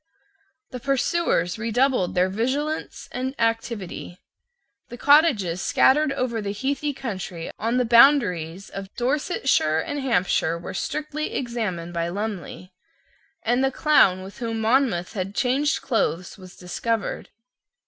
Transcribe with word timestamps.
The 0.71 0.79
pursuers 0.79 1.59
redoubled 1.59 2.15
their 2.15 2.27
vigilance 2.27 3.07
and 3.11 3.35
activity. 3.39 4.17
The 4.89 4.97
cottages 4.97 5.61
scattered 5.61 6.11
over 6.13 6.41
the 6.41 6.53
heathy 6.53 6.91
country 6.91 7.51
on 7.59 7.77
the 7.77 7.85
boundaries 7.85 8.71
of 8.71 8.91
Dorsetshire 8.95 9.77
and 9.79 9.99
Hampshire 9.99 10.57
were 10.57 10.73
strictly 10.73 11.35
examined 11.35 11.93
by 11.93 12.09
Lumley; 12.09 12.73
and 13.43 13.63
the 13.63 13.69
clown 13.69 14.23
with 14.23 14.39
whom 14.39 14.59
Monmouth 14.61 15.13
had 15.13 15.35
changed 15.35 15.83
clothes 15.83 16.35
was 16.35 16.55
discovered. 16.57 17.29